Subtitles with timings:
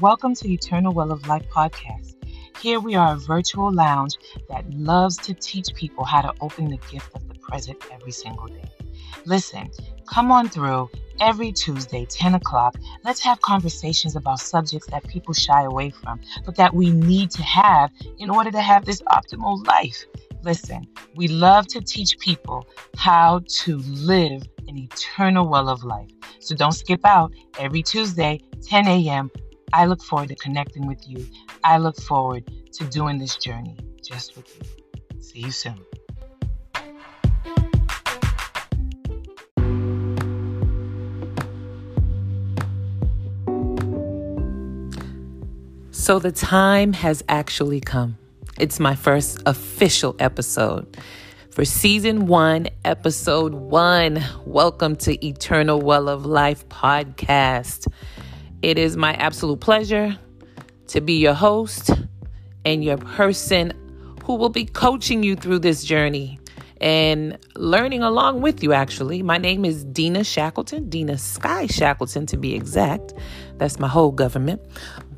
[0.00, 2.14] Welcome to Eternal Well of Life podcast.
[2.62, 4.16] Here we are a virtual lounge
[4.48, 8.46] that loves to teach people how to open the gift of the present every single
[8.46, 8.70] day.
[9.26, 9.68] Listen,
[10.06, 10.88] come on through
[11.20, 12.76] every Tuesday, 10 o'clock.
[13.02, 17.42] Let's have conversations about subjects that people shy away from, but that we need to
[17.42, 20.04] have in order to have this optimal life.
[20.44, 20.86] Listen,
[21.16, 26.10] we love to teach people how to live an eternal well of life.
[26.38, 29.30] So don't skip out every Tuesday, 10 a.m.
[29.72, 31.26] I look forward to connecting with you.
[31.62, 35.20] I look forward to doing this journey just with you.
[35.20, 35.78] See you soon.
[45.90, 48.16] So the time has actually come.
[48.58, 50.96] It's my first official episode
[51.50, 54.24] for season one, episode one.
[54.46, 57.86] Welcome to Eternal Well of Life podcast.
[58.60, 60.18] It is my absolute pleasure
[60.88, 61.90] to be your host
[62.64, 63.72] and your person
[64.24, 66.40] who will be coaching you through this journey
[66.80, 69.22] and learning along with you, actually.
[69.22, 73.14] My name is Dina Shackleton, Dina Sky Shackleton to be exact.
[73.58, 74.60] That's my whole government.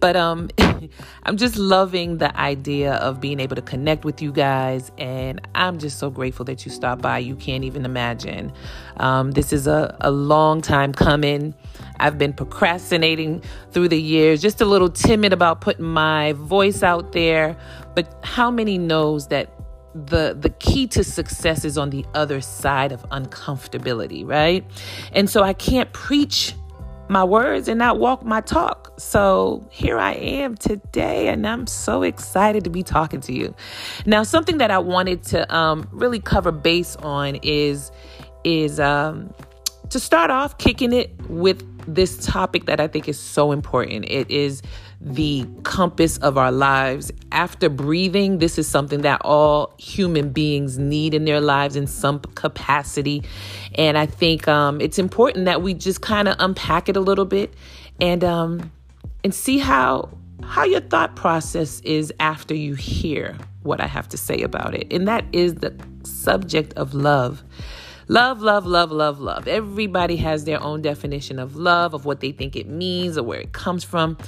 [0.00, 0.48] But um,
[1.24, 4.90] I'm just loving the idea of being able to connect with you guys.
[4.98, 7.18] And I'm just so grateful that you stopped by.
[7.18, 8.52] You can't even imagine.
[8.98, 11.54] Um, this is a, a long time coming.
[12.00, 17.12] I've been procrastinating through the years, just a little timid about putting my voice out
[17.12, 17.56] there.
[17.94, 19.52] But how many knows that
[19.94, 24.64] the the key to success is on the other side of uncomfortability, right?
[25.12, 26.54] And so I can't preach
[27.08, 28.92] my words and not walk my talk.
[28.98, 33.54] So here I am today, and I'm so excited to be talking to you.
[34.06, 37.90] Now, something that I wanted to um, really cover base on is
[38.44, 39.34] is um,
[39.90, 41.62] to start off kicking it with
[41.94, 44.06] this topic that I think is so important.
[44.08, 44.62] It is
[45.00, 47.10] the compass of our lives.
[47.32, 52.20] After breathing, this is something that all human beings need in their lives in some
[52.20, 53.22] capacity.
[53.76, 57.24] And I think um, it's important that we just kind of unpack it a little
[57.24, 57.54] bit
[58.00, 58.70] and um,
[59.24, 60.10] and see how
[60.42, 64.92] how your thought process is after you hear what I have to say about it.
[64.92, 67.42] And that is the subject of love.
[68.10, 69.46] Love, love, love, love, love.
[69.46, 73.38] Everybody has their own definition of love, of what they think it means or where
[73.38, 74.18] it comes from.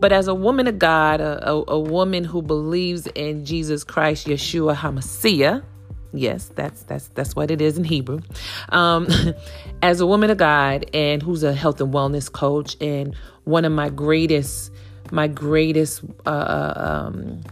[0.00, 4.26] But as a woman of God, a, a, a woman who believes in Jesus Christ,
[4.26, 5.62] Yeshua HaMashiach,
[6.14, 8.20] yes, that's that's that's what it is in Hebrew.
[8.70, 9.06] Um,
[9.82, 13.14] as a woman of God and who's a health and wellness coach, and
[13.44, 14.72] one of my greatest,
[15.10, 17.42] my greatest uh, uh um,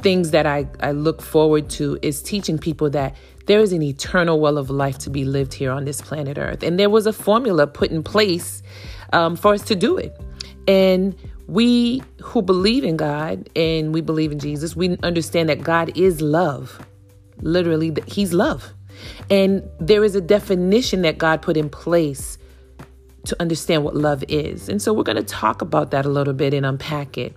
[0.00, 3.16] things that I, I look forward to is teaching people that
[3.50, 6.62] there is an eternal well of life to be lived here on this planet Earth.
[6.62, 8.62] And there was a formula put in place
[9.12, 10.16] um, for us to do it.
[10.68, 11.16] And
[11.48, 16.20] we who believe in God and we believe in Jesus, we understand that God is
[16.20, 16.86] love.
[17.40, 18.72] Literally, He's love.
[19.30, 22.38] And there is a definition that God put in place
[23.24, 24.68] to understand what love is.
[24.68, 27.34] And so we're going to talk about that a little bit and unpack it.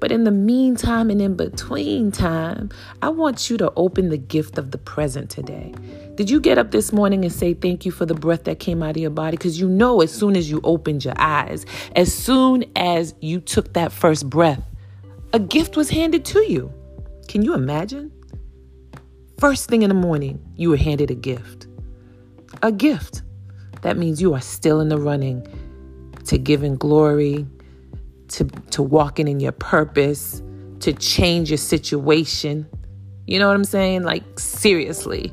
[0.00, 4.58] But in the meantime and in between time, I want you to open the gift
[4.58, 5.74] of the present today.
[6.16, 8.82] Did you get up this morning and say thank you for the breath that came
[8.82, 9.36] out of your body?
[9.36, 11.64] Because you know, as soon as you opened your eyes,
[11.96, 14.62] as soon as you took that first breath,
[15.32, 16.72] a gift was handed to you.
[17.28, 18.12] Can you imagine?
[19.38, 21.66] First thing in the morning, you were handed a gift.
[22.62, 23.22] A gift.
[23.82, 25.46] That means you are still in the running
[26.26, 27.46] to giving glory,
[28.36, 30.42] to, to walking in your purpose,
[30.80, 32.66] to change your situation.
[33.26, 34.02] You know what I'm saying?
[34.02, 35.32] Like, seriously,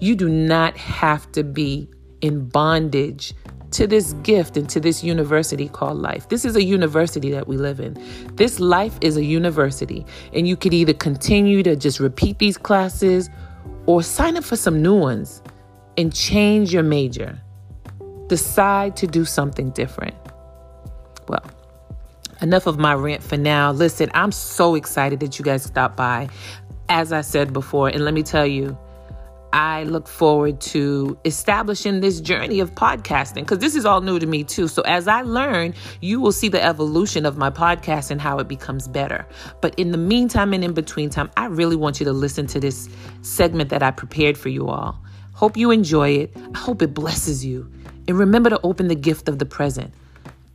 [0.00, 1.88] you do not have to be
[2.20, 3.34] in bondage
[3.72, 6.28] to this gift and to this university called life.
[6.28, 8.02] This is a university that we live in.
[8.36, 13.28] This life is a university, and you could either continue to just repeat these classes
[13.86, 15.42] or sign up for some new ones
[15.98, 17.38] and change your major.
[18.28, 20.14] Decide to do something different.
[21.28, 21.44] Well,
[22.42, 23.72] enough of my rant for now.
[23.72, 26.28] Listen, I'm so excited that you guys stopped by.
[26.88, 28.78] As I said before, and let me tell you,
[29.52, 34.26] I look forward to establishing this journey of podcasting because this is all new to
[34.26, 34.68] me too.
[34.68, 38.48] So, as I learn, you will see the evolution of my podcast and how it
[38.48, 39.26] becomes better.
[39.62, 42.60] But in the meantime and in between time, I really want you to listen to
[42.60, 42.88] this
[43.22, 45.00] segment that I prepared for you all.
[45.32, 46.36] Hope you enjoy it.
[46.54, 47.70] I hope it blesses you.
[48.08, 49.92] And remember to open the gift of the present.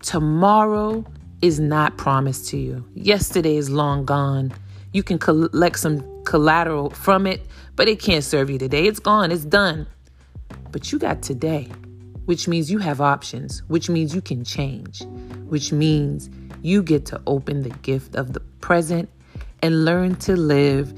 [0.01, 1.06] Tomorrow
[1.41, 2.85] is not promised to you.
[2.93, 4.53] Yesterday is long gone.
[4.93, 7.45] You can collect some collateral from it,
[7.75, 8.85] but it can't serve you today.
[8.85, 9.88] It's gone, it's done.
[10.71, 11.69] But you got today,
[12.25, 15.03] which means you have options, which means you can change,
[15.47, 16.29] which means
[16.61, 19.09] you get to open the gift of the present
[19.61, 20.94] and learn to live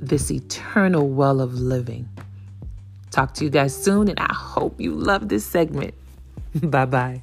[0.00, 2.08] this eternal well of living.
[3.10, 5.94] Talk to you guys soon, and I hope you love this segment.
[6.62, 7.22] bye bye.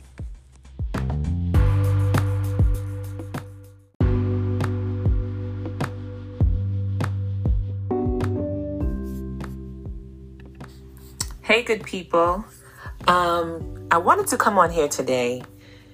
[11.66, 12.46] Good people.
[13.08, 15.44] Um, I wanted to come on here today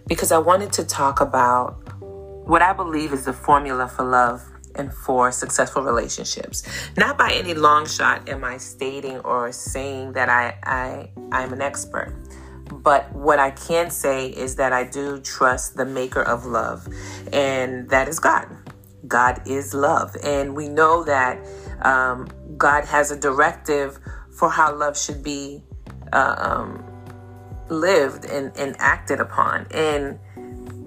[0.07, 1.81] because I wanted to talk about
[2.45, 4.43] what I believe is the formula for love
[4.75, 6.63] and for successful relationships.
[6.97, 11.61] Not by any long shot am I stating or saying that I, I I'm an
[11.61, 12.13] expert.
[12.71, 16.87] But what I can say is that I do trust the maker of love,
[17.33, 18.47] and that is God.
[19.07, 20.15] God is love.
[20.23, 21.37] And we know that
[21.81, 23.99] um, God has a directive
[24.41, 25.61] for how love should be
[26.11, 26.83] uh, um,
[27.69, 29.67] lived and, and acted upon.
[29.69, 30.17] And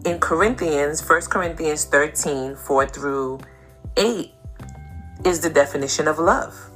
[0.04, 3.38] in Corinthians, 1 Corinthians 13, 4 through
[3.96, 4.32] 8,
[5.24, 6.68] is the definition of love.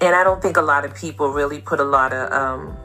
[0.00, 2.76] And I don't think a lot of people really put a lot of um,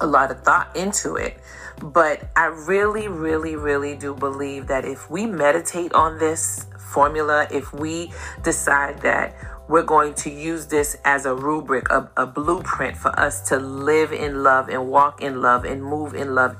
[0.00, 1.38] a lot of thought into it.
[1.82, 7.74] But I really, really, really do believe that if we meditate on this formula, if
[7.74, 8.10] we
[8.42, 9.36] decide that
[9.72, 14.12] we're going to use this as a rubric, a, a blueprint for us to live
[14.12, 16.54] in love and walk in love and move in love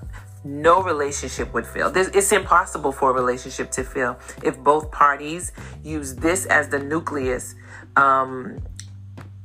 [0.45, 1.93] no relationship would fail.
[1.95, 5.53] it's impossible for a relationship to fail if both parties
[5.85, 7.55] use this as the nucleus
[7.97, 8.61] um,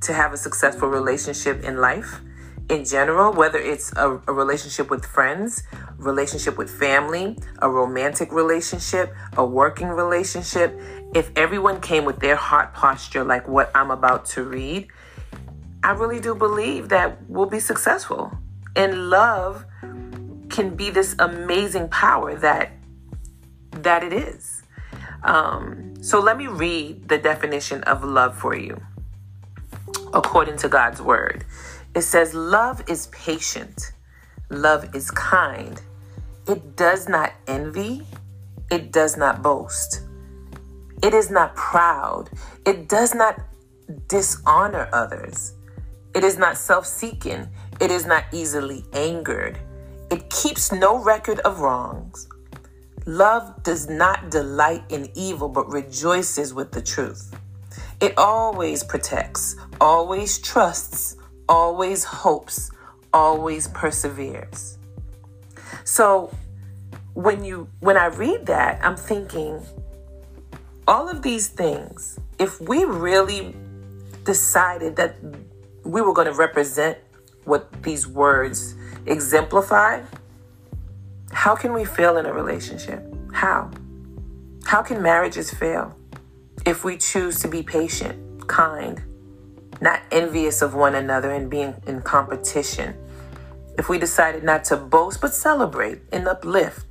[0.01, 2.21] to have a successful relationship in life
[2.69, 5.63] in general, whether it's a, a relationship with friends,
[5.97, 10.77] relationship with family, a romantic relationship, a working relationship,
[11.13, 14.87] if everyone came with their heart posture like what I'm about to read,
[15.83, 18.37] I really do believe that we'll be successful.
[18.75, 19.65] And love
[20.49, 22.71] can be this amazing power that
[23.71, 24.63] that it is.
[25.23, 28.81] Um, so let me read the definition of love for you
[30.13, 31.45] according to God's word.
[31.95, 33.91] It says, Love is patient,
[34.49, 35.81] love is kind,
[36.47, 38.05] it does not envy,
[38.69, 40.01] it does not boast,
[41.03, 42.29] it is not proud,
[42.65, 43.39] it does not
[44.07, 45.53] dishonor others,
[46.15, 47.47] it is not self seeking,
[47.79, 49.59] it is not easily angered,
[50.09, 52.27] it keeps no record of wrongs.
[53.05, 57.33] Love does not delight in evil, but rejoices with the truth.
[58.01, 61.15] It always protects, always trusts,
[61.47, 62.69] always hopes,
[63.13, 64.77] always perseveres.
[65.83, 66.31] So
[67.13, 69.61] when you when I read that, I'm thinking
[70.87, 73.55] all of these things, if we really
[74.23, 75.15] decided that
[75.83, 76.97] we were going to represent
[77.43, 78.75] what these words
[79.05, 80.01] exemplify,
[81.31, 83.03] how can we fail in a relationship?
[83.33, 83.69] How?
[84.65, 85.95] How can marriages fail
[86.65, 89.01] if we choose to be patient, kind,
[89.81, 92.95] not envious of one another and being in competition.
[93.77, 96.86] If we decided not to boast but celebrate and uplift.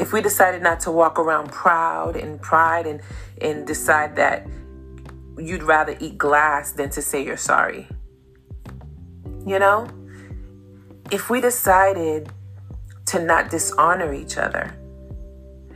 [0.00, 3.02] If we decided not to walk around proud and pride and,
[3.42, 4.46] and decide that
[5.38, 7.86] you'd rather eat glass than to say you're sorry.
[9.46, 9.88] You know?
[11.10, 12.30] If we decided
[13.06, 14.74] to not dishonor each other,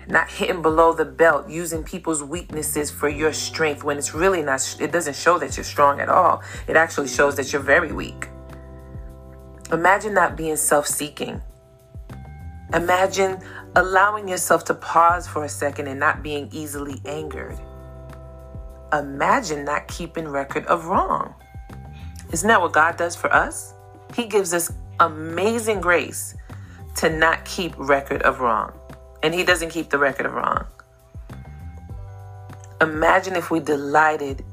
[0.09, 4.77] not hitting below the belt, using people's weaknesses for your strength when it's really not,
[4.81, 6.43] it doesn't show that you're strong at all.
[6.67, 8.29] It actually shows that you're very weak.
[9.71, 11.43] Imagine not being self seeking.
[12.73, 13.39] Imagine
[13.77, 17.59] allowing yourself to pause for a second and not being easily angered.
[18.93, 21.35] Imagine not keeping record of wrong.
[22.33, 23.75] Isn't that what God does for us?
[24.15, 26.37] He gives us amazing grace
[26.97, 28.73] to not keep record of wrong
[29.25, 30.67] and he doesn't keep the record of wrong.
[32.81, 34.45] Imagine if we delighted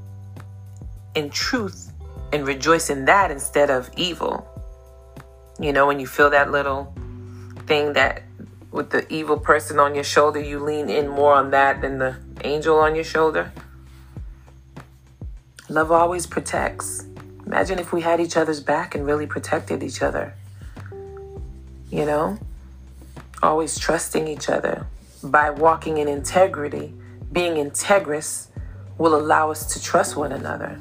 [1.14, 1.92] in truth
[2.32, 4.48] and rejoice in that instead of evil.
[5.60, 6.94] You know, when you feel that little
[7.68, 8.24] thing that
[8.72, 12.18] with the evil person on your shoulder, you lean in more on that than the
[12.44, 13.52] angel on your shoulder.
[15.70, 17.06] Love always protects.
[17.46, 20.34] Imagine if we had each other's back and really protected each other.
[21.90, 22.40] You know?
[23.44, 24.86] always trusting each other
[25.24, 26.94] by walking in integrity,
[27.32, 28.48] being integrous
[28.98, 30.80] will allow us to trust one another.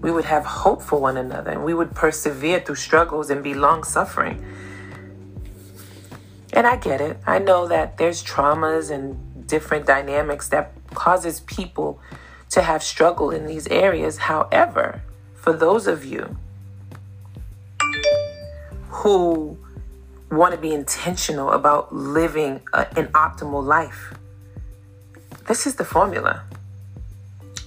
[0.00, 3.54] We would have hope for one another and we would persevere through struggles and be
[3.54, 4.44] long suffering.
[6.52, 7.18] And I get it.
[7.26, 12.00] I know that there's traumas and different dynamics that causes people
[12.50, 14.18] to have struggle in these areas.
[14.18, 15.02] However,
[15.34, 16.36] for those of you
[18.88, 19.58] who
[20.30, 24.14] want to be intentional about living a, an optimal life,
[25.46, 26.42] this is the formula.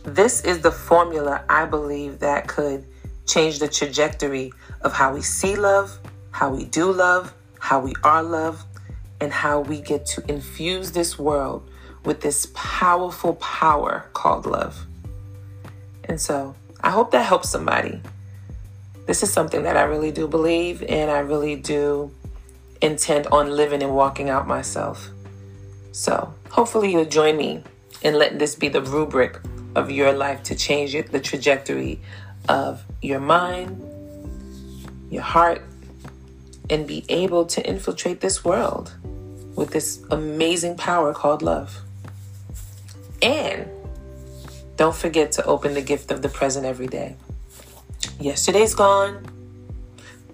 [0.03, 2.85] This is the formula I believe that could
[3.25, 5.97] change the trajectory of how we see love,
[6.31, 8.65] how we do love, how we are loved,
[9.21, 11.69] and how we get to infuse this world
[12.05, 14.85] with this powerful power called love.
[16.05, 18.01] And so I hope that helps somebody.
[19.05, 22.13] This is something that I really do believe, and I really do
[22.81, 25.09] intend on living and walking out myself.
[25.91, 27.63] So hopefully you'll join me
[28.01, 29.39] in letting this be the rubric
[29.75, 31.99] of your life to change it, the trajectory
[32.47, 33.83] of your mind,
[35.11, 35.61] your heart,
[36.69, 38.95] and be able to infiltrate this world
[39.59, 41.81] with this amazing power called love.
[43.21, 43.69] And
[44.77, 47.17] don't forget to open the gift of the present every day.
[48.21, 49.25] Yesterday's gone.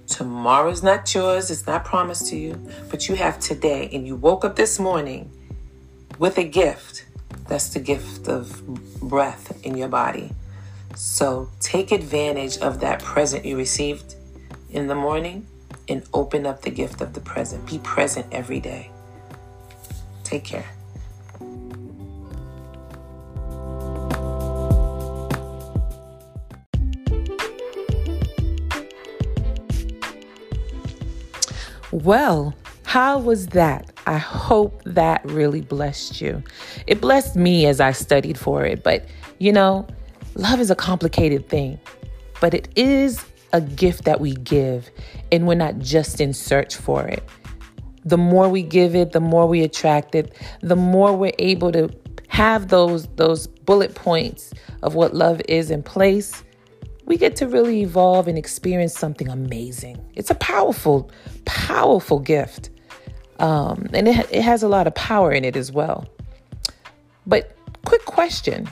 [0.06, 1.50] Tomorrow's not yours.
[1.50, 2.54] It's not promised to you.
[2.92, 3.90] But you have today.
[3.92, 5.32] And you woke up this morning
[6.20, 7.08] with a gift.
[7.48, 8.64] That's the gift of
[9.00, 10.30] breath in your body.
[10.96, 14.14] So take advantage of that present you received
[14.70, 15.48] in the morning
[15.90, 17.66] and open up the gift of the present.
[17.66, 18.92] Be present every day.
[20.26, 20.66] Take care.
[31.92, 32.54] Well,
[32.84, 33.92] how was that?
[34.08, 36.44] I hope that really blessed you.
[36.88, 39.06] It blessed me as I studied for it, but
[39.40, 39.88] you know,
[40.34, 41.80] love is a complicated thing,
[42.42, 44.90] but it is a gift that we give,
[45.32, 47.24] and we're not just in search for it.
[48.06, 51.90] The more we give it, the more we attract it, the more we're able to
[52.28, 56.44] have those those bullet points of what love is in place
[57.06, 60.04] we get to really evolve and experience something amazing.
[60.16, 61.12] It's a powerful,
[61.46, 62.70] powerful gift.
[63.40, 66.08] Um, and it, it has a lot of power in it as well.
[67.28, 68.68] But, quick question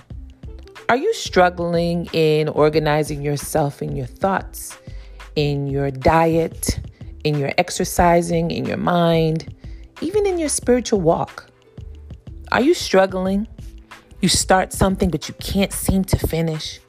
[0.89, 4.77] Are you struggling in organizing yourself in your thoughts,
[5.35, 6.79] in your diet,
[7.23, 9.53] in your exercising, in your mind,
[10.01, 11.49] even in your spiritual walk?
[12.51, 13.47] Are you struggling?
[14.21, 16.79] You start something, but you can't seem to finish.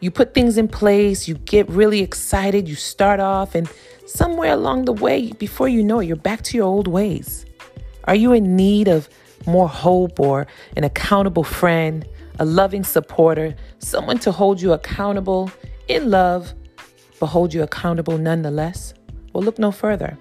[0.00, 3.68] You put things in place, you get really excited, you start off, and
[4.06, 7.44] somewhere along the way, before you know it, you're back to your old ways.
[8.04, 9.08] Are you in need of
[9.46, 10.46] more hope or
[10.76, 12.06] an accountable friend,
[12.38, 15.50] a loving supporter, someone to hold you accountable
[15.88, 16.54] in love,
[17.18, 18.94] but hold you accountable nonetheless?
[19.32, 20.18] Well, look no further.